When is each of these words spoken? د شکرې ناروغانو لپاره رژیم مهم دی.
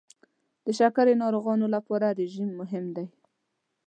د 0.65 0.67
شکرې 0.79 1.13
ناروغانو 1.23 1.65
لپاره 1.75 2.15
رژیم 2.19 2.49
مهم 2.59 2.85
دی. 2.95 3.07